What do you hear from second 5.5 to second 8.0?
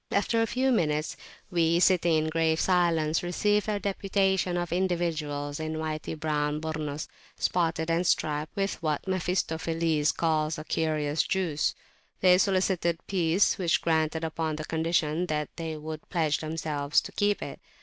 in whity brown Burnus, spotted